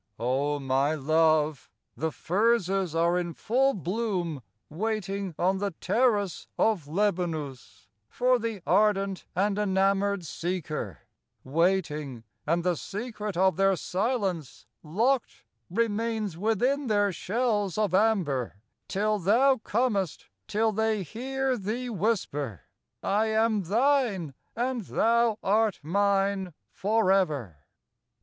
[0.17, 7.87] O my Love, the furzes are in full bloom Waiting on the terrace of Lebanus
[8.09, 11.01] For the ardent and enamored seeker,—
[11.43, 18.55] Waiting, and the secret of their silence Locked remains within their shells of amber
[18.87, 22.63] Till thou comest, till they hear thee whisper,
[23.03, 27.57] I am thine and thou art mine forever.